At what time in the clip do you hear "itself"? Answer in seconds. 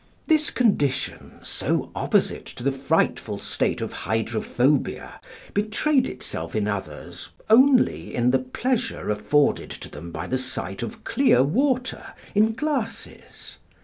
6.09-6.55